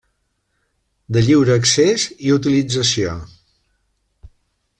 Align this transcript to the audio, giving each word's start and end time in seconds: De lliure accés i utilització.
De 1.17 1.23
lliure 1.27 1.57
accés 1.63 2.07
i 2.29 2.33
utilització. 2.39 3.15